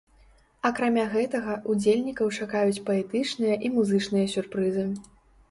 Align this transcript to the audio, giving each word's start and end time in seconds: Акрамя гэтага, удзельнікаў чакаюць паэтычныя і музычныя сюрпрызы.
Акрамя 0.69 1.03
гэтага, 1.15 1.57
удзельнікаў 1.73 2.33
чакаюць 2.39 2.83
паэтычныя 2.89 3.61
і 3.69 3.73
музычныя 3.77 4.33
сюрпрызы. 4.35 4.89